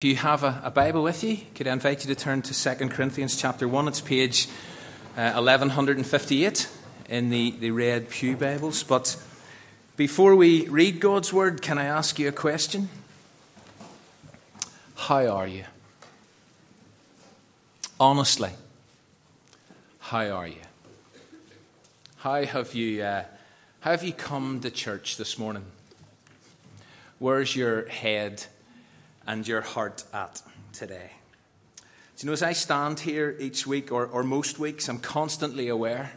[0.00, 2.54] If you have a, a, Bible with you, could I invite you to turn to
[2.54, 3.88] 2 Corinthians chapter 1?
[3.88, 4.46] It's page
[5.16, 6.68] uh, 1158
[7.08, 8.84] in the, the red Pew Bibles.
[8.84, 9.20] But
[9.96, 12.90] before we read God's Word, can I ask you a question?
[14.94, 15.64] How are you?
[17.98, 18.50] Honestly,
[19.98, 20.62] how are you?
[22.18, 23.24] How have you, uh,
[23.80, 25.64] how have you come to church this morning?
[27.18, 28.46] Where's your head?
[29.28, 30.42] And your heart at
[30.72, 31.10] today.
[31.76, 35.68] Do you know, as I stand here each week, or, or most weeks, I'm constantly
[35.68, 36.12] aware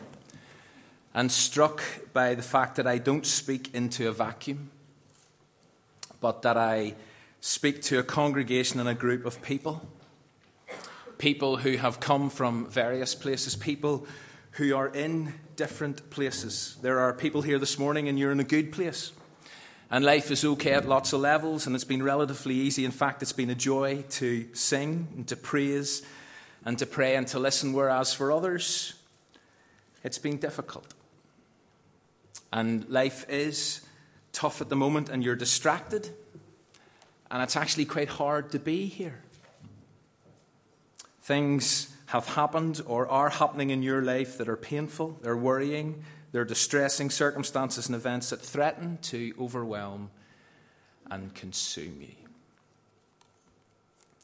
[1.14, 4.72] and struck by the fact that I don't speak into a vacuum,
[6.22, 6.96] but that I
[7.42, 9.88] speak to a congregation and a group of people.
[11.18, 14.08] People who have come from various places, people
[14.52, 16.78] who are in different places.
[16.82, 19.12] There are people here this morning, and you're in a good place.
[19.94, 22.86] And life is okay at lots of levels, and it's been relatively easy.
[22.86, 26.02] In fact, it's been a joy to sing and to praise
[26.64, 28.94] and to pray and to listen, whereas for others,
[30.02, 30.94] it's been difficult.
[32.54, 33.82] And life is
[34.32, 36.10] tough at the moment, and you're distracted,
[37.30, 39.22] and it's actually quite hard to be here.
[41.22, 46.46] Things have happened or are happening in your life that are painful, they're worrying, they're
[46.46, 50.10] distressing circumstances and events that threaten to overwhelm
[51.10, 52.16] and consume you.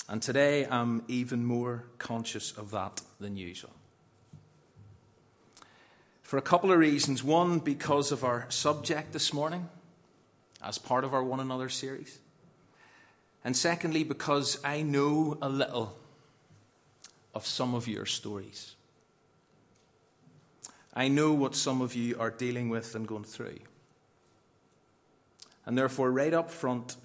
[0.08, 3.74] And today I'm even more conscious of that than usual.
[6.24, 7.24] For a couple of reasons.
[7.24, 9.70] One, because of our subject this morning,
[10.62, 12.20] as part of our One Another series.
[13.44, 15.98] And secondly, because I know a little
[17.34, 18.77] of some of your stories.
[20.98, 23.60] I know what some of you are dealing with and going through.
[25.64, 26.96] And therefore, right up front,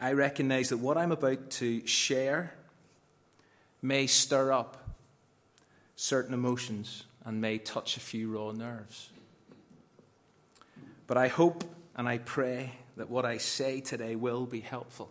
[0.00, 2.54] I recognize that what I'm about to share
[3.82, 4.88] may stir up
[5.96, 9.10] certain emotions and may touch a few raw nerves.
[11.08, 11.64] But I hope
[11.96, 15.10] and I pray that what I say today will be helpful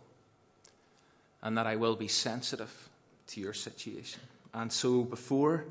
[1.41, 2.87] and that I will be sensitive
[3.27, 4.21] to your situation.
[4.53, 5.65] And so, before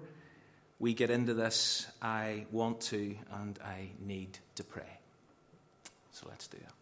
[0.79, 4.99] we get into this, I want to and I need to pray.
[6.13, 6.73] So let's do that.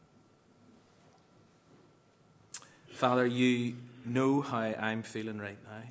[2.92, 5.82] Father, you know how I'm feeling right now.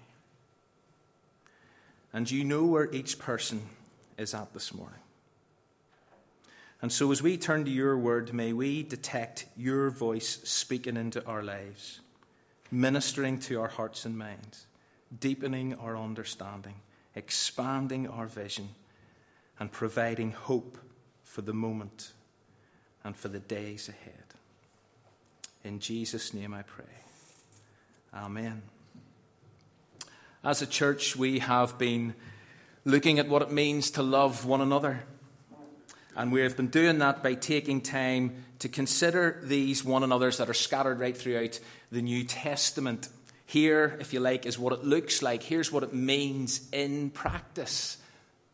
[2.13, 3.61] And you know where each person
[4.17, 4.99] is at this morning.
[6.81, 11.25] And so, as we turn to your word, may we detect your voice speaking into
[11.25, 12.01] our lives,
[12.69, 14.65] ministering to our hearts and minds,
[15.17, 16.75] deepening our understanding
[17.15, 18.69] expanding our vision,
[19.59, 20.77] and providing hope
[21.23, 22.11] for the moment
[23.03, 24.23] and for the days ahead.
[25.63, 26.85] In Jesus' name I pray.
[28.13, 28.61] Amen.
[30.43, 32.15] As a church, we have been
[32.85, 35.03] looking at what it means to love one another.
[36.15, 40.49] And we have been doing that by taking time to consider these one another's that
[40.49, 41.59] are scattered right throughout
[41.91, 43.09] the New Testament.
[43.45, 45.43] Here, if you like, is what it looks like.
[45.43, 47.97] Here's what it means in practice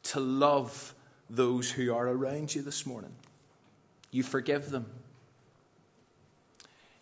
[0.03, 0.93] to love
[1.29, 3.13] those who are around you this morning.
[4.11, 4.87] You forgive them,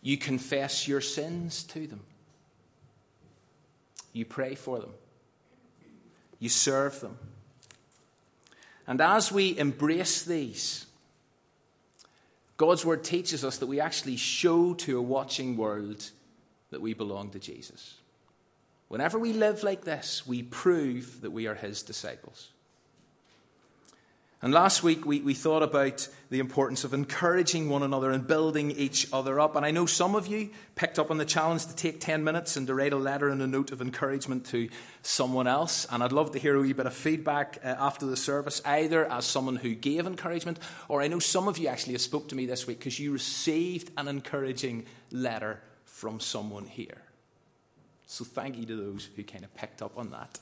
[0.01, 2.01] you confess your sins to them,
[4.11, 4.91] you pray for them,
[6.39, 7.17] you serve them.
[8.85, 10.85] And as we embrace these,
[12.57, 16.09] God's word teaches us that we actually show to a watching world
[16.71, 17.95] that we belong to Jesus.
[18.87, 22.49] Whenever we live like this, we prove that we are his disciples.
[24.39, 28.69] And last week, we, we thought about the importance of encouraging one another and building
[28.69, 29.55] each other up.
[29.55, 32.55] And I know some of you picked up on the challenge to take 10 minutes
[32.55, 34.69] and to write a letter and a note of encouragement to
[35.01, 35.87] someone else.
[35.89, 39.11] And I'd love to hear a wee bit of feedback uh, after the service, either
[39.11, 42.35] as someone who gave encouragement, or I know some of you actually have spoke to
[42.35, 45.61] me this week because you received an encouraging letter
[45.97, 47.01] from someone here.
[48.05, 50.37] So thank you to those who kind of picked up on that.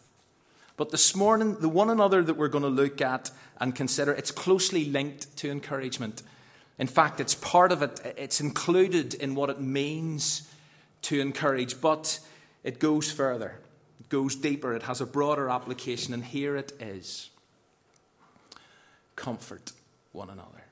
[0.76, 3.32] But this morning, the one another that we're going to look at
[3.62, 6.24] and consider, it's closely linked to encouragement.
[6.78, 10.52] In fact, it's part of it, it's included in what it means
[11.04, 12.20] to encourage, but
[12.66, 13.58] it goes further,
[14.02, 17.30] it goes deeper, it has a broader application, and here it is
[19.16, 19.72] comfort
[20.12, 20.66] one another.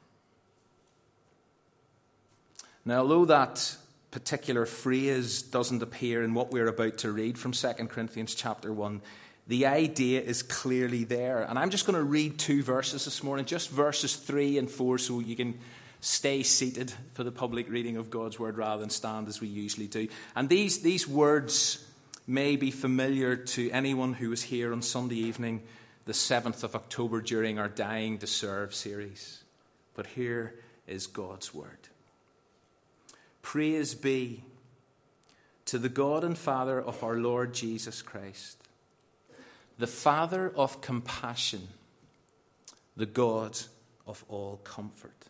[2.83, 3.77] Now, although that
[4.13, 9.01] particular phrase doesn't appear in what we're about to read from 2 Corinthians chapter 1,
[9.47, 11.41] the idea is clearly there.
[11.41, 14.99] And I'm just going to read two verses this morning, just verses 3 and 4,
[14.99, 15.57] so you can
[15.99, 19.87] stay seated for the public reading of God's word rather than stand as we usually
[19.87, 20.07] do.
[20.35, 21.83] And these, these words
[22.27, 25.63] may be familiar to anyone who was here on Sunday evening,
[26.05, 29.43] the 7th of October, during our Dying to Serve series.
[29.95, 30.53] But here
[30.85, 31.89] is God's word.
[33.43, 34.41] Praise be
[35.65, 38.57] to the God and Father of our Lord Jesus Christ,
[39.77, 41.67] the Father of compassion,
[42.97, 43.59] the God
[44.07, 45.25] of all comfort,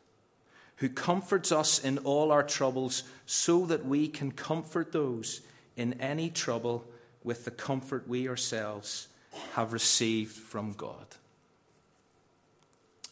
[0.77, 5.41] who comforts us in all our troubles so that we can comfort those
[5.75, 6.85] in any trouble
[7.23, 9.07] with the comfort we ourselves
[9.53, 11.07] have received from God.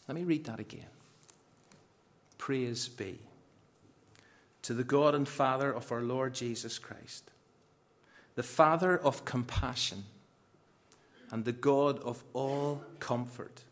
[0.06, 0.86] Let me read that again.
[2.38, 3.18] Praise be
[4.62, 7.30] to the God and Father of our Lord Jesus Christ,
[8.34, 10.04] the Father of compassion
[11.30, 13.62] and the God of all comfort,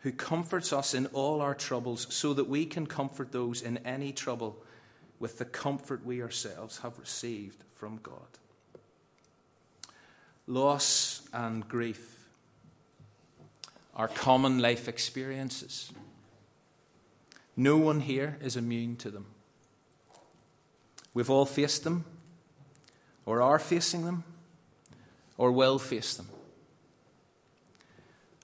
[0.00, 4.12] who comforts us in all our troubles so that we can comfort those in any
[4.12, 4.56] trouble
[5.20, 8.16] with the comfort we ourselves have received from God.
[10.46, 12.26] Loss and grief
[13.94, 15.92] are common life experiences.
[17.56, 19.26] No one here is immune to them.
[21.14, 22.04] We've all faced them,
[23.26, 24.24] or are facing them,
[25.36, 26.28] or will face them.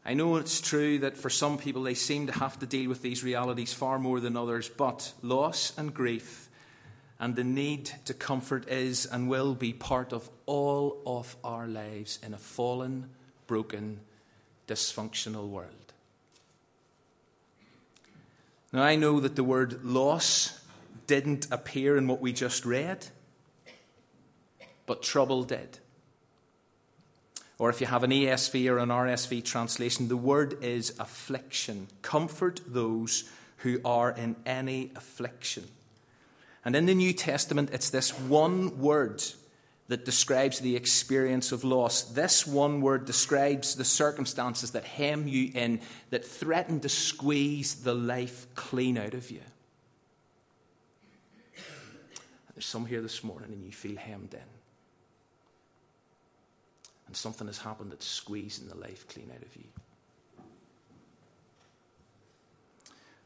[0.05, 3.03] I know it's true that for some people they seem to have to deal with
[3.03, 6.49] these realities far more than others, but loss and grief
[7.21, 12.19] and the need to comfort is and will be part of all of our lives
[12.23, 13.11] in a fallen,
[13.47, 14.01] broken,
[14.69, 15.73] dysfunctional world.
[18.73, 20.58] Now, I know that the word loss
[21.09, 23.09] didn't appear in what we just read,
[24.87, 25.79] but trouble did.
[27.59, 31.89] Or if you have an ESV or an RSV translation, the word is affliction.
[32.03, 33.29] Comfort those
[33.59, 35.67] who are in any affliction.
[36.65, 39.25] And in the New Testament, it's this one word
[39.89, 42.03] that describes the experience of loss.
[42.03, 47.95] This one word describes the circumstances that hem you in, that threaten to squeeze the
[47.95, 49.41] life clean out of you.
[52.59, 54.41] There's some here this morning and you feel hemmed in.
[57.07, 59.63] And something has happened that's squeezing the life clean out of you.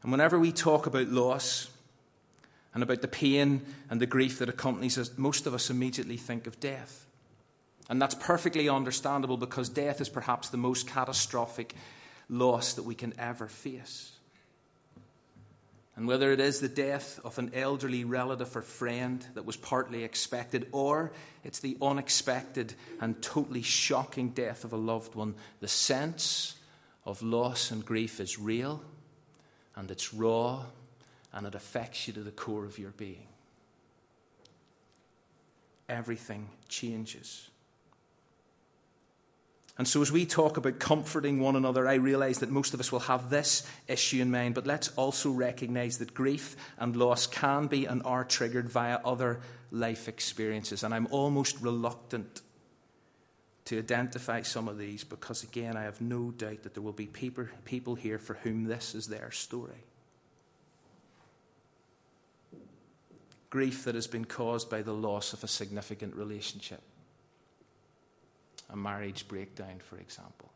[0.02, 1.70] And whenever we talk about loss,
[2.74, 6.46] and about the pain and the grief that accompanies us, most of us immediately think
[6.46, 7.06] of death.
[7.88, 11.74] And that's perfectly understandable because death is perhaps the most catastrophic
[12.28, 14.12] loss that we can ever face.
[15.94, 20.04] And whether it is the death of an elderly relative or friend that was partly
[20.04, 21.12] expected, or
[21.44, 26.54] it's the unexpected and totally shocking death of a loved one, the sense
[27.04, 28.82] of loss and grief is real
[29.76, 30.64] and it's raw
[31.32, 33.26] and it affects you to the core of your being.
[35.88, 37.50] Everything changes.
[39.78, 42.92] And so, as we talk about comforting one another, I realize that most of us
[42.92, 47.68] will have this issue in mind, but let's also recognize that grief and loss can
[47.68, 49.40] be and are triggered via other
[49.70, 50.82] life experiences.
[50.82, 52.42] And I'm almost reluctant
[53.64, 57.06] to identify some of these because, again, I have no doubt that there will be
[57.06, 59.84] people, people here for whom this is their story.
[63.52, 66.80] grief that has been caused by the loss of a significant relationship.
[68.72, 70.50] A marriage breakdown, for example.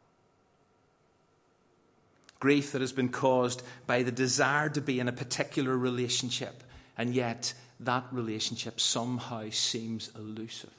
[2.41, 6.63] Grief that has been caused by the desire to be in a particular relationship,
[6.97, 10.71] and yet that relationship somehow seems elusive.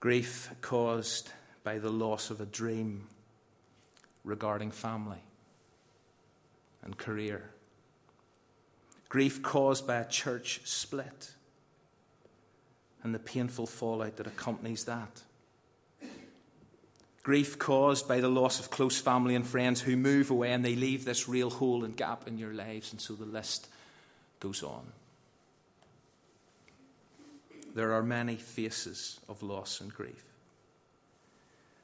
[0.00, 1.30] Grief caused
[1.64, 3.08] by the loss of a dream
[4.24, 5.22] regarding family
[6.82, 7.50] and career
[9.08, 11.32] grief caused by a church split,
[13.08, 15.22] and the painful fallout that accompanies that.
[17.22, 20.74] Grief caused by the loss of close family and friends who move away and they
[20.76, 23.68] leave this real hole and gap in your lives, and so the list
[24.40, 24.92] goes on.
[27.74, 30.24] There are many faces of loss and grief.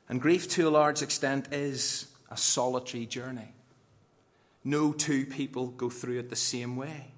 [0.07, 3.55] And grief, to a large extent, is a solitary journey.
[4.63, 7.14] No two people go through it the same way.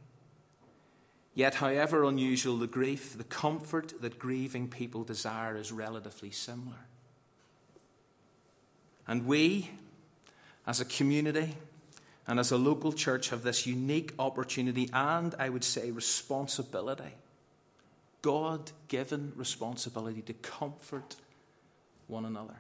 [1.37, 6.87] Yet, however unusual the grief, the comfort that grieving people desire is relatively similar.
[9.07, 9.71] And we,
[10.67, 11.55] as a community
[12.27, 17.13] and as a local church, have this unique opportunity and, I would say, responsibility
[18.27, 21.15] God given responsibility to comfort
[22.09, 22.57] one another.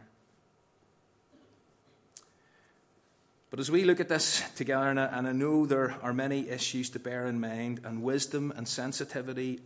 [3.57, 6.99] But as we look at this together, and I, know there are many issues to
[6.99, 9.61] bear in mind, and wisdom and sensitivity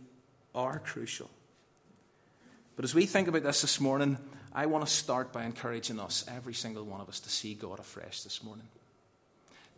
[0.55, 1.29] are crucial.
[2.77, 4.17] But as we think about this this morning,
[4.53, 7.79] I want to start by encouraging us, every single one of us, to see God
[7.79, 8.69] afresh this morning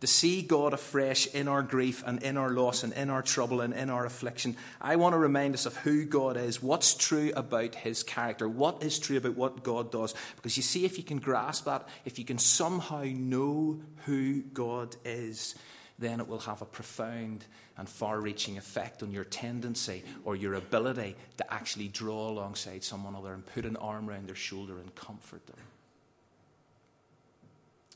[0.04, 3.62] to see God afresh in our grief and in our loss and in our trouble
[3.62, 4.54] and in our affliction.
[4.78, 8.82] I want to remind us of who God is, what's true about his character, what
[8.82, 10.14] is true about what God does.
[10.36, 14.94] Because you see, if you can grasp that, if you can somehow know who God
[15.06, 15.54] is,
[15.98, 17.46] then it will have a profound
[17.78, 23.16] and far reaching effect on your tendency or your ability to actually draw alongside someone
[23.16, 25.56] other and put an arm around their shoulder and comfort them.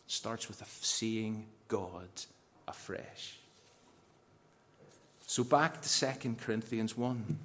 [0.08, 2.08] Starts with seeing God
[2.66, 3.36] afresh.
[5.26, 5.88] So back to
[6.22, 7.38] 2 Corinthians 1.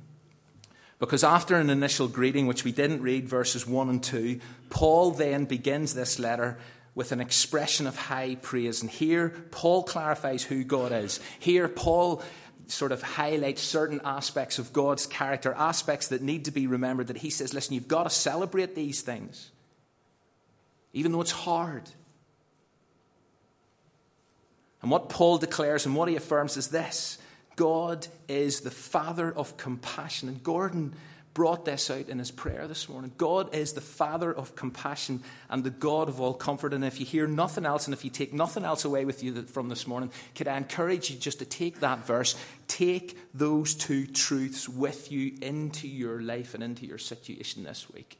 [0.97, 4.39] Because after an initial greeting, which we didn't read, verses 1 and 2,
[4.69, 6.57] Paul then begins this letter
[6.95, 8.81] with an expression of high praise.
[8.81, 11.19] And here, Paul clarifies who God is.
[11.39, 12.23] Here, Paul
[12.67, 17.07] sort of highlights certain aspects of God's character, aspects that need to be remembered.
[17.07, 19.51] That he says, listen, you've got to celebrate these things,
[20.93, 21.83] even though it's hard.
[24.83, 27.17] And what Paul declares and what he affirms is this
[27.55, 30.29] God is the Father of compassion.
[30.29, 30.93] And Gordon
[31.33, 33.11] brought this out in his prayer this morning.
[33.17, 36.73] God is the Father of compassion and the God of all comfort.
[36.73, 39.41] And if you hear nothing else and if you take nothing else away with you
[39.43, 42.35] from this morning, could I encourage you just to take that verse,
[42.67, 48.19] take those two truths with you into your life and into your situation this week.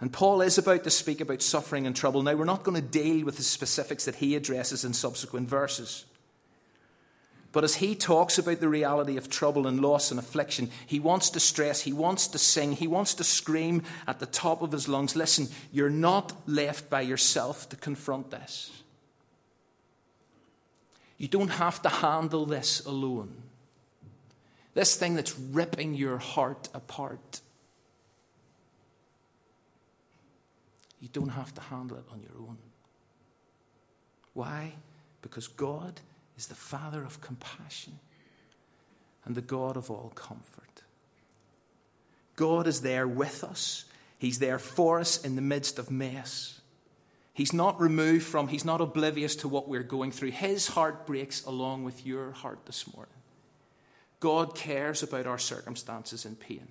[0.00, 2.22] And Paul is about to speak about suffering and trouble.
[2.22, 6.04] Now, we're not going to deal with the specifics that he addresses in subsequent verses.
[7.50, 11.30] But as he talks about the reality of trouble and loss and affliction, he wants
[11.30, 14.86] to stress, he wants to sing, he wants to scream at the top of his
[14.86, 18.70] lungs listen, you're not left by yourself to confront this.
[21.16, 23.34] You don't have to handle this alone.
[24.74, 27.40] This thing that's ripping your heart apart.
[31.00, 32.58] You don't have to handle it on your own.
[34.34, 34.72] Why?
[35.22, 36.00] Because God
[36.36, 37.98] is the Father of compassion
[39.24, 40.82] and the God of all comfort.
[42.36, 43.84] God is there with us,
[44.16, 46.60] He's there for us in the midst of mess.
[47.32, 50.32] He's not removed from, He's not oblivious to what we're going through.
[50.32, 53.14] His heart breaks along with your heart this morning.
[54.18, 56.66] God cares about our circumstances and pain.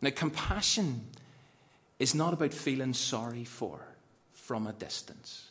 [0.00, 1.06] Now, compassion
[2.02, 3.78] is not about feeling sorry for
[4.32, 5.46] from a distance.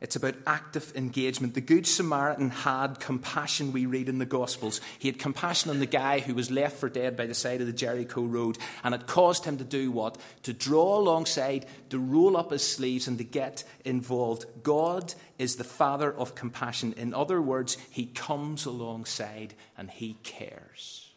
[0.00, 1.54] It's about active engagement.
[1.54, 4.80] The Good Samaritan had compassion, we read in the Gospels.
[5.00, 7.66] He had compassion on the guy who was left for dead by the side of
[7.66, 10.16] the Jericho road, and it caused him to do what?
[10.44, 14.46] To draw alongside, to roll up his sleeves, and to get involved.
[14.62, 16.94] God is the Father of compassion.
[16.96, 21.09] In other words, He comes alongside and He cares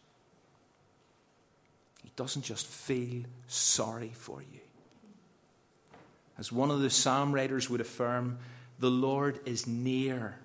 [2.16, 4.60] doesn't just feel sorry for you.
[6.38, 8.38] As one of the psalm writers would affirm,
[8.78, 10.38] the Lord is near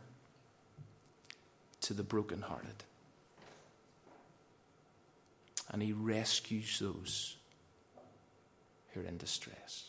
[1.82, 2.84] to the brokenhearted.
[5.72, 7.38] And he rescues those
[8.92, 9.86] who are in distress.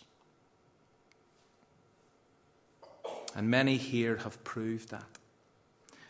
[3.35, 5.05] And many here have proved that.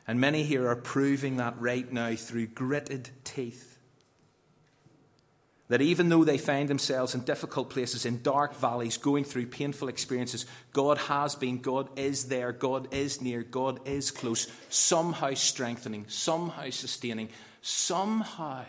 [0.09, 3.70] And many here are proving that right now through gritted teeth
[5.71, 9.87] that even though they find themselves in difficult places, in dark valleys, going through painful
[9.87, 16.07] experiences, God has been, God is there, God is near, God is close, somehow strengthening,
[16.09, 17.29] somehow sustaining,
[17.63, 18.65] somehow,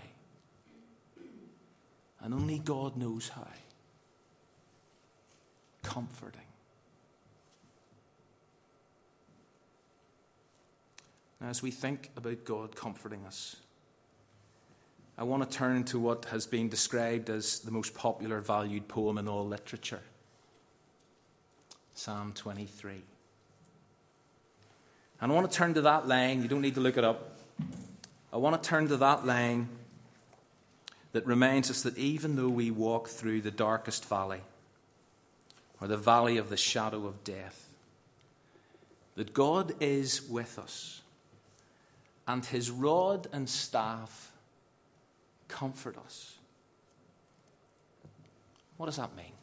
[2.21, 3.47] and only God knows how,
[5.81, 6.39] comforting.
[11.41, 13.55] Now, as we think about God comforting us,
[15.21, 19.19] I want to turn to what has been described as the most popular valued poem
[19.19, 20.01] in all literature
[21.93, 23.03] Psalm 23.
[25.21, 27.37] And I want to turn to that line, you don't need to look it up.
[28.33, 29.69] I want to turn to that line
[31.11, 34.41] that reminds us that even though we walk through the darkest valley,
[35.79, 37.69] or the valley of the shadow of death,
[39.13, 41.01] that God is with us,
[42.27, 44.30] and his rod and staff
[45.51, 46.39] comfort us.
[48.77, 49.33] What does that mean?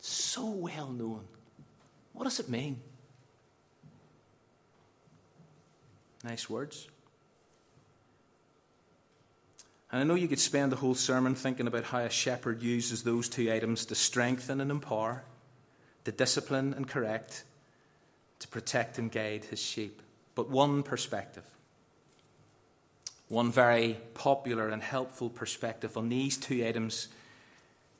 [0.00, 1.24] So well known.
[2.12, 2.80] What does it mean?
[6.22, 6.88] Nice words.
[9.92, 13.02] And I know you could spend the whole sermon thinking about how a shepherd uses
[13.02, 15.24] those two items to strengthen and empower,
[16.04, 17.44] to discipline and correct,
[18.38, 20.02] to protect and guide his sheep.
[20.34, 21.48] But one perspective,
[23.28, 27.08] one very popular and helpful perspective on these two items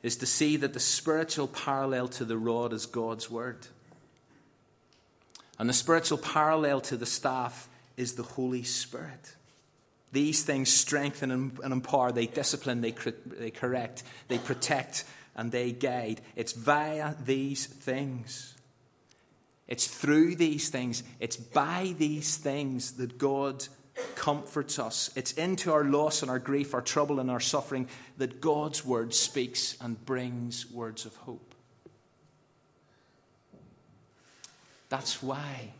[0.03, 3.67] is to see that the spiritual parallel to the rod is God's word.
[5.59, 9.35] And the spiritual parallel to the staff is the Holy Spirit.
[10.13, 12.95] These things strengthen and, empower, they discipline, they,
[13.27, 15.05] they correct, they protect,
[15.35, 16.21] and they guide.
[16.37, 18.55] It's via these things.
[19.67, 23.67] It's through these things, it's by these things that God
[24.25, 25.11] comforts us.
[25.17, 29.13] It's into our loss and our grief, our trouble and our suffering that God's word
[29.13, 31.55] speaks and brings words of hope.
[34.89, 35.73] That's why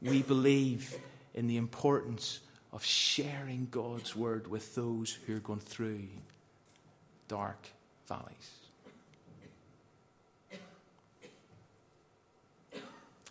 [0.00, 0.98] we believe
[1.32, 2.40] in the importance
[2.72, 6.08] of sharing God's word with those who are going through
[7.28, 7.68] dark
[8.08, 8.61] valleys.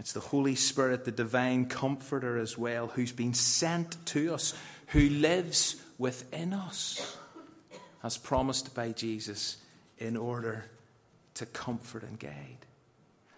[0.02, 4.56] It's the Holy Spirit, the divine comforter as well, who's been sent to us,
[4.88, 7.18] who lives within us,
[8.04, 9.58] as promised by Jesus,
[10.00, 10.66] in order
[11.36, 12.66] to comfort and guide.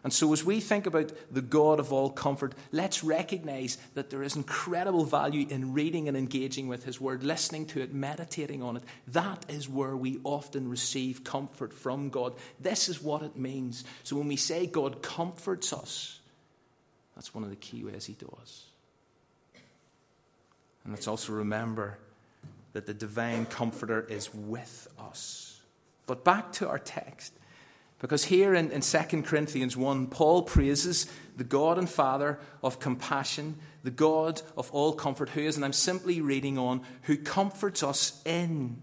[0.05, 4.24] And so, as we think about the God of all comfort, let's recognize that there
[4.24, 8.77] is incredible value in reading and engaging with His Word, listening to it, meditating on
[8.77, 8.84] it.
[9.10, 12.36] That is where we often receive comfort from God.
[12.58, 13.84] This is what it means.
[14.03, 16.22] So, when we say God comforts us,
[17.15, 18.65] that's one of the key ways He does.
[20.84, 21.98] And let's also remember
[22.74, 25.62] that the divine comforter is with us.
[26.05, 27.34] But back to our text.
[28.00, 33.55] Because here in, in 2 Corinthians 1, Paul praises the God and Father of compassion,
[33.84, 38.22] the God of all comfort, who is, and I'm simply reading on, who comforts us
[38.25, 38.82] in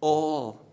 [0.00, 0.69] all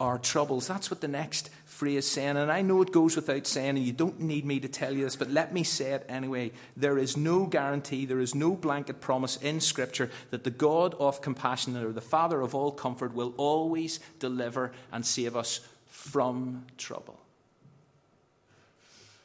[0.00, 0.68] our troubles.
[0.68, 2.36] That's what the next phrase is saying.
[2.36, 5.04] And I know it goes without saying, and you don't need me to tell you
[5.04, 6.52] this, but let me say it anyway.
[6.76, 11.20] There is no guarantee, there is no blanket promise in Scripture that the God of
[11.20, 17.18] compassion or the Father of all comfort will always deliver and save us from trouble.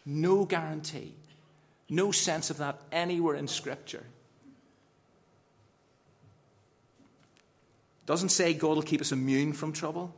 [0.06, 1.14] No guarantee.
[1.90, 4.04] No sense of that anywhere in Scripture.
[8.06, 10.14] Doesn't say God will keep us immune from trouble.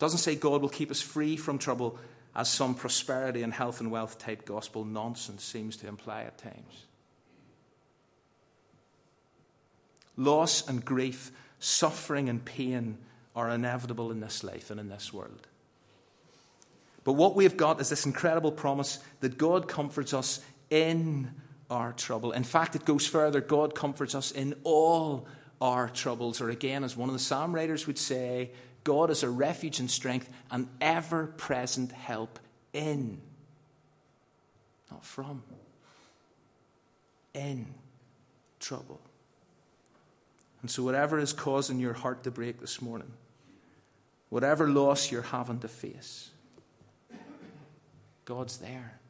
[0.00, 1.96] Doesn't say God will keep us free from trouble,
[2.34, 6.86] as some prosperity and health and wealth type gospel nonsense seems to imply at times.
[10.16, 12.98] Loss and grief, suffering and pain
[13.36, 15.46] are inevitable in this life and in this world.
[17.04, 21.30] But what we've got is this incredible promise that God comforts us in
[21.70, 22.32] our trouble.
[22.32, 25.26] In fact, it goes further God comforts us in all
[25.60, 26.40] our troubles.
[26.40, 28.50] Or again, as one of the psalm writers would say,
[28.84, 32.38] God is a refuge and strength, an ever present help
[32.72, 33.20] in,
[34.90, 35.42] not from,
[37.34, 37.66] in
[38.58, 39.00] trouble.
[40.62, 43.10] And so, whatever is causing your heart to break this morning,
[44.28, 46.30] whatever loss you're having to face,
[48.24, 49.00] God's there.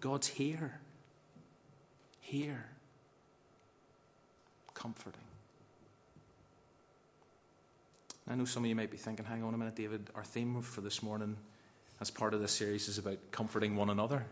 [0.00, 0.80] God's here.
[2.20, 2.66] Here.
[4.74, 5.20] Comforting.
[8.28, 10.60] I know some of you might be thinking, hang on a minute, David, our theme
[10.60, 11.36] for this morning
[12.00, 14.24] as part of this series is about comforting one another.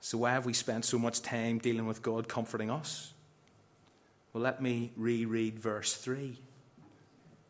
[0.00, 3.12] So, why have we spent so much time dealing with God comforting us?
[4.32, 6.38] Well, let me reread verse 3,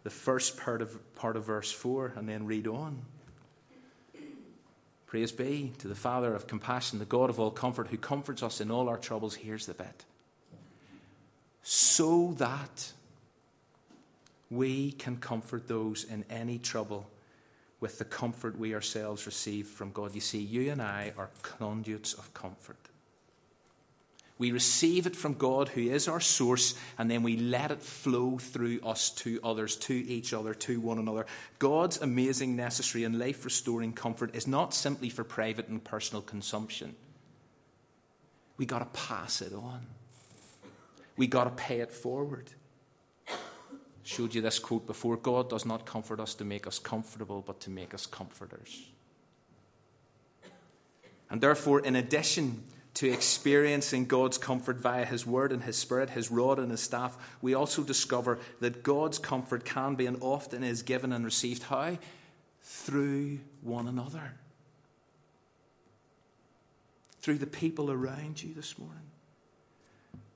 [0.05, 3.03] the first part of, part of verse 4, and then read on.
[5.07, 8.61] Praise be to the Father of compassion, the God of all comfort, who comforts us
[8.61, 9.35] in all our troubles.
[9.35, 10.05] Here's the bit.
[11.63, 12.93] So that
[14.51, 17.09] we can comfort those in any trouble
[17.81, 20.15] with the comfort we ourselves receive from God.
[20.15, 22.77] You see, you and I are conduits of comfort.
[24.39, 28.39] We receive it from God, who is our source, and then we let it flow
[28.39, 31.27] through us to others, to each other, to one another.
[31.59, 36.95] God's amazing, necessary, and life restoring comfort is not simply for private and personal consumption.
[38.57, 39.87] We got to pass it on,
[41.17, 42.51] we got to pay it forward.
[44.09, 47.61] Showed you this quote before God does not comfort us to make us comfortable, but
[47.61, 48.87] to make us comforters.
[51.29, 52.63] And therefore, in addition
[52.95, 57.19] to experiencing God's comfort via His Word and His Spirit, His rod and His staff,
[57.43, 61.65] we also discover that God's comfort can be and often is given and received.
[61.65, 61.99] How?
[62.63, 64.33] Through one another.
[67.21, 69.11] Through the people around you this morning.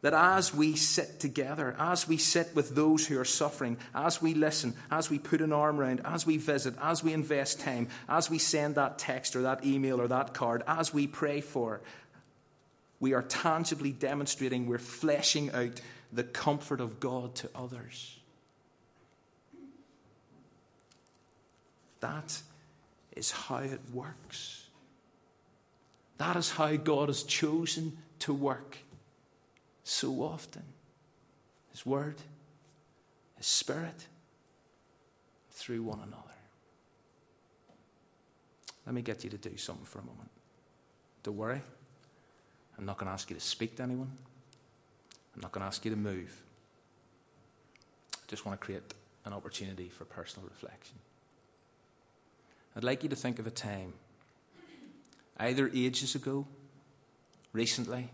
[0.03, 4.35] That as we sit together, as we sit with those who are suffering, as we
[4.35, 8.29] listen, as we put an arm around, as we visit, as we invest time, as
[8.29, 11.81] we send that text or that email or that card, as we pray for,
[12.99, 15.81] we are tangibly demonstrating we're fleshing out
[16.13, 18.19] the comfort of God to others.
[22.01, 22.43] That
[23.15, 24.67] is how it works.
[26.19, 28.79] That is how God has chosen to work
[29.85, 30.63] so often.
[31.71, 32.17] His Word,
[33.37, 34.07] His Spirit,
[35.51, 36.23] through one another.
[38.87, 40.31] Let me get you to do something for a moment.
[41.23, 41.61] Don't worry.
[42.79, 44.11] I'm not going to ask you to speak to anyone.
[45.35, 46.43] I'm not going to ask you to move.
[48.15, 48.83] I just want to create
[49.25, 50.97] an opportunity for personal reflection.
[52.77, 53.93] I'd like you to think of a time,
[55.39, 56.47] either ages ago,
[57.53, 58.11] recently,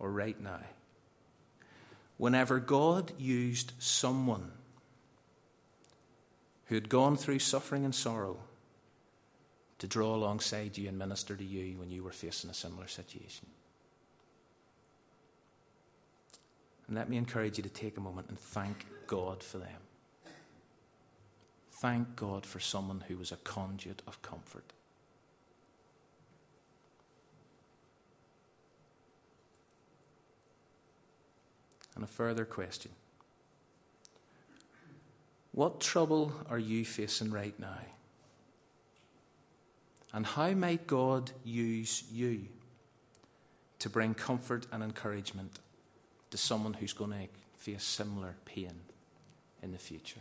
[0.00, 0.60] or right now,
[2.16, 4.50] whenever God used someone
[6.66, 8.38] who had gone through suffering and sorrow
[9.78, 13.46] to draw alongside you and minister to you when you were facing a similar situation.
[16.86, 19.80] And let me encourage you to take a moment and thank God for them.
[21.72, 24.72] Thank God for someone who was a conduit of comfort.
[32.00, 32.92] And a further question
[35.52, 37.78] What trouble are you facing right now?
[40.14, 42.46] And how might God use you
[43.80, 45.58] to bring comfort and encouragement
[46.30, 48.72] to someone who's going to face similar pain
[49.62, 50.20] in the future?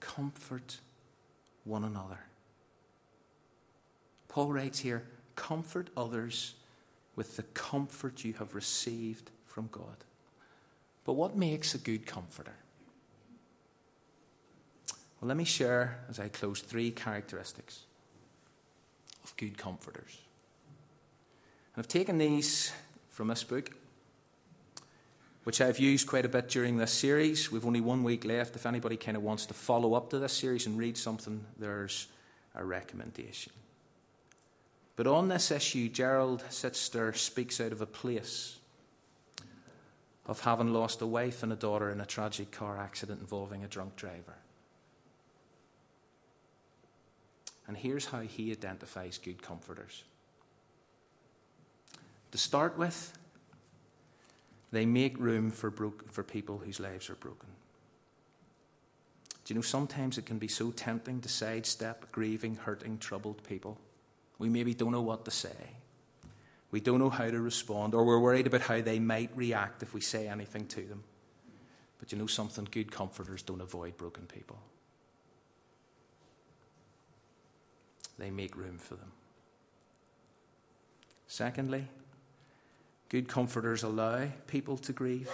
[0.00, 0.78] comfort
[1.64, 2.18] one another.
[4.28, 5.06] Paul writes here
[5.36, 6.54] comfort others
[7.16, 10.04] with the comfort you have received from God.
[11.04, 12.54] But what makes a good comforter?
[15.20, 17.80] Well, let me share as I close three characteristics
[19.24, 20.18] of good comforters.
[21.74, 22.72] And I've taken these
[23.10, 23.70] from this book
[25.44, 27.50] which I've used quite a bit during this series.
[27.50, 28.54] We've only one week left.
[28.54, 32.06] If anybody kind of wants to follow up to this series and read something, there's
[32.54, 33.52] a recommendation.
[35.02, 38.58] But on this issue, Gerald Sittser speaks out of a place
[40.26, 43.66] of having lost a wife and a daughter in a tragic car accident involving a
[43.66, 44.36] drunk driver.
[47.66, 50.04] And here's how he identifies good comforters.
[52.30, 53.18] To start with,
[54.70, 57.48] they make room for, bro- for people whose lives are broken.
[59.44, 63.78] Do you know sometimes it can be so tempting to sidestep grieving, hurting, troubled people?
[64.42, 65.56] We maybe don't know what to say.
[66.70, 69.94] We don't know how to respond, or we're worried about how they might react if
[69.94, 71.04] we say anything to them.
[71.98, 72.66] But you know something?
[72.70, 74.58] Good comforters don't avoid broken people,
[78.18, 79.12] they make room for them.
[81.28, 81.86] Secondly,
[83.12, 85.30] Good comforters allow people to grieve.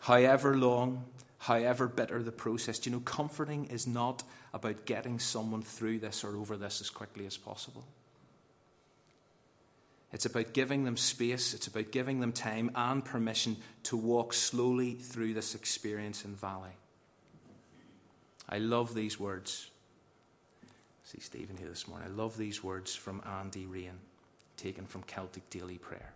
[0.00, 1.06] However long,
[1.38, 6.36] however bitter the process, you know, comforting is not about getting someone through this or
[6.36, 7.84] over this as quickly as possible.
[10.12, 14.94] It's about giving them space, it's about giving them time and permission to walk slowly
[14.94, 16.76] through this experience in valley.
[18.48, 19.70] I love these words.
[20.64, 20.66] I
[21.04, 22.08] see Stephen here this morning.
[22.08, 24.00] I love these words from Andy Raine,
[24.56, 26.12] taken from Celtic Daily Prayer.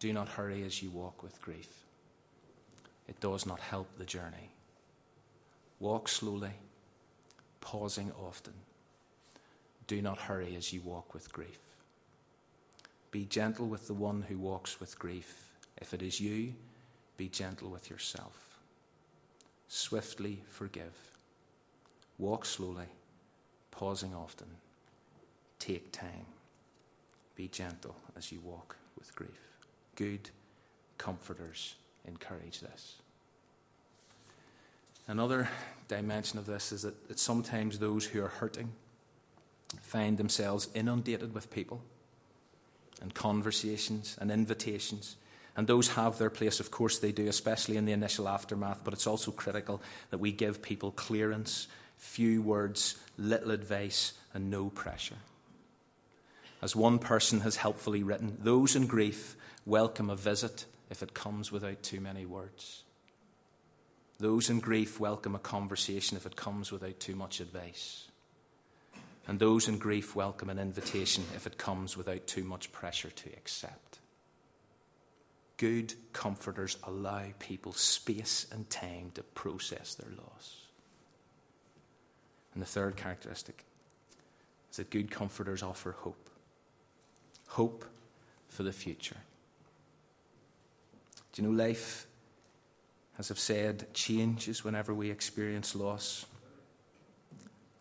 [0.00, 1.68] Do not hurry as you walk with grief.
[3.08, 4.50] It does not help the journey.
[5.80, 6.52] Walk slowly,
[7.60, 8.54] pausing often.
[9.86, 11.58] Do not hurry as you walk with grief.
[13.10, 15.50] Be gentle with the one who walks with grief.
[15.80, 16.54] If it is you,
[17.16, 18.58] be gentle with yourself.
[19.68, 21.12] Swiftly forgive.
[22.18, 22.86] Walk slowly,
[23.70, 24.48] pausing often.
[25.58, 26.26] Take time.
[27.36, 29.56] Be gentle as you walk with grief
[29.96, 30.28] good
[30.98, 31.74] comforters
[32.06, 32.96] encourage this.
[35.08, 35.48] Another
[35.88, 38.72] dimension of this is that, that sometimes those who are hurting
[39.80, 41.80] find themselves inundated with people
[43.00, 45.16] and conversations and invitations.
[45.56, 48.92] And those have their place, of course, they do, especially in the initial aftermath, but
[48.92, 55.16] it's also critical that we give people clearance, few words, little advice, and no pressure.
[56.60, 61.52] As one person has helpfully written, those in grief welcome a visit if it comes
[61.52, 62.82] without too many words.
[64.18, 68.08] Those in grief welcome a conversation if it comes without too much advice.
[69.28, 73.28] And those in grief welcome an invitation if it comes without too much pressure to
[73.30, 73.98] accept.
[75.58, 80.66] Good comforters allow people space and time to process their loss.
[82.54, 83.64] And the third characteristic
[84.70, 86.30] is that good comforters offer hope.
[87.48, 87.84] Hope
[88.48, 89.16] for the future.
[91.32, 92.06] Do you know life,
[93.18, 96.26] as I've said, changes whenever we experience loss?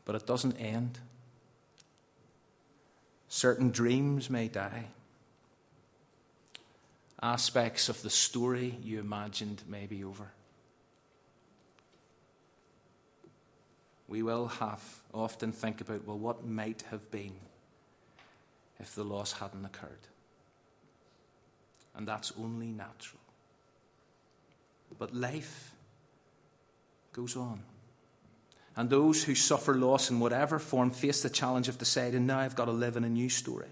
[0.06, 1.00] But it doesn't end.
[3.28, 4.86] Certain dreams may die.
[7.21, 10.32] Aspects of the story you imagined may be over.
[14.08, 17.34] We will have often think about, well, what might have been
[18.80, 20.08] if the loss hadn't occurred.
[21.95, 23.25] And that's only natural.
[24.98, 25.74] But life
[27.13, 27.63] goes on.
[28.76, 32.56] And those who suffer loss in whatever form face the challenge of deciding, now I've
[32.56, 33.69] got to live in a new story.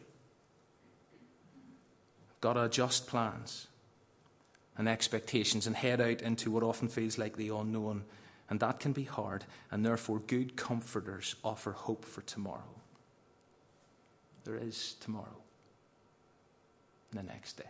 [2.29, 3.67] I've got to adjust plans
[4.77, 8.05] and expectations and head out into what often feels like the unknown.
[8.49, 12.61] And that can be hard, and therefore, good comforters offer hope for tomorrow.
[14.43, 15.41] There is tomorrow,
[17.11, 17.69] the next day.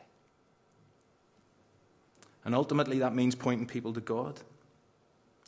[2.45, 4.39] And ultimately, that means pointing people to God,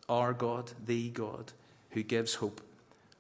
[0.07, 1.51] our God, the God
[1.91, 2.61] who gives hope.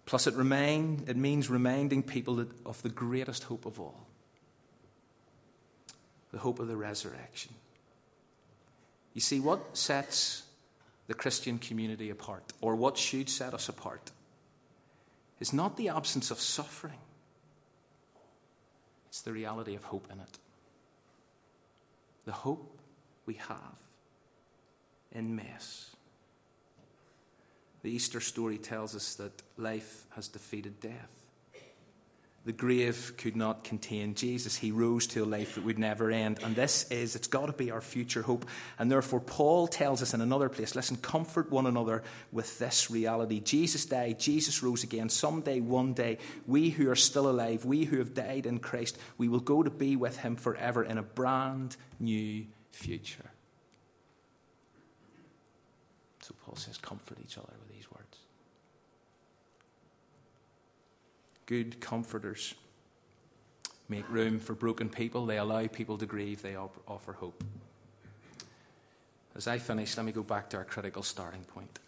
[0.05, 4.05] Plus, it, remain, it means reminding people of the greatest hope of all
[6.35, 7.53] the hope of the resurrection.
[9.13, 10.43] You see, what sets
[11.07, 14.11] the Christian community apart, or what should set us apart,
[15.39, 16.99] is not the absence of suffering,
[19.07, 20.39] it's the reality of hope in it.
[22.25, 22.81] The hope
[23.25, 23.77] we have
[25.11, 25.95] in mess.
[27.83, 31.15] The Easter story tells us that life has defeated death.
[32.45, 34.55] The grave could not contain Jesus.
[34.55, 36.39] He rose to a life that would never end.
[36.43, 38.45] And this is, it's got to be our future hope.
[38.77, 43.39] And therefore, Paul tells us in another place listen, comfort one another with this reality.
[43.39, 45.09] Jesus died, Jesus rose again.
[45.09, 49.27] Someday, one day, we who are still alive, we who have died in Christ, we
[49.27, 53.31] will go to be with him forever in a brand new future.
[56.21, 58.17] So Paul says, comfort each other with these words.
[61.45, 62.55] Good comforters
[63.87, 67.43] make room for broken people, they allow people to grieve, they offer hope.
[69.35, 71.79] As I finish, let me go back to our critical starting point.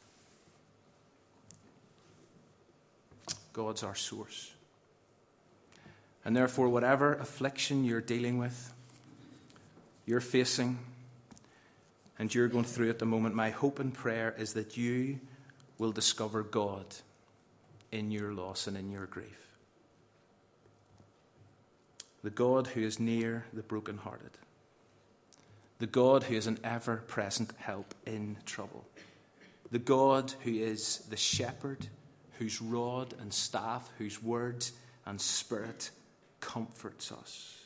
[3.54, 4.52] God's our source.
[6.24, 8.74] And therefore, whatever affliction you're dealing with,
[10.08, 10.80] you're facing,
[12.18, 15.20] and you're going through at the moment, my hope and prayer is that you
[15.78, 16.86] will discover God
[17.92, 19.60] in your loss and in your grief.
[22.24, 24.32] The God who is near the brokenhearted.
[25.80, 28.86] The God who is an ever present help in trouble.
[29.72, 31.88] The God who is the shepherd,
[32.40, 34.66] whose rod and staff, whose word
[35.06, 35.92] and spirit
[36.40, 37.58] comforts us.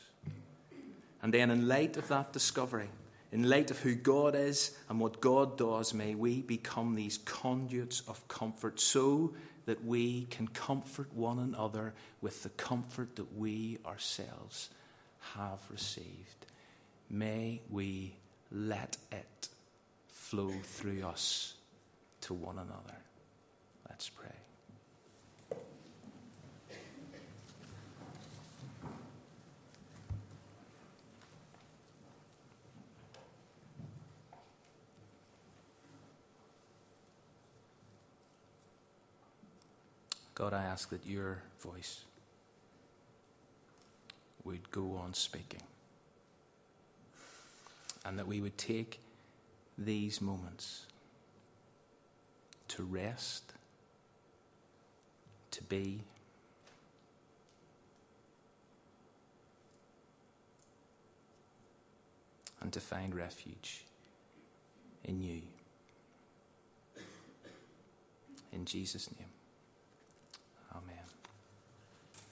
[1.22, 2.90] And then, in light of that discovery,
[3.30, 8.02] in light of who God is and what God does, may we become these conduits
[8.08, 9.32] of comfort so
[9.66, 14.68] that we can comfort one another with the comfort that we ourselves
[15.34, 16.46] have received.
[17.08, 18.14] May we
[18.50, 19.48] let it
[20.08, 21.54] flow through us
[22.22, 22.98] to one another.
[23.88, 24.28] Let's pray.
[40.42, 42.00] God, I ask that your voice
[44.42, 45.62] would go on speaking
[48.04, 48.98] and that we would take
[49.78, 50.86] these moments
[52.66, 53.52] to rest,
[55.52, 56.00] to be,
[62.60, 63.84] and to find refuge
[65.04, 65.42] in you.
[68.52, 69.31] In Jesus' name.